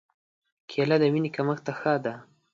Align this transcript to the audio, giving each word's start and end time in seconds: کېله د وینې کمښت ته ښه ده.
کېله 0.69 0.95
د 1.01 1.03
وینې 1.13 1.29
کمښت 1.35 1.63
ته 1.67 1.73
ښه 1.79 1.93
ده. 2.03 2.13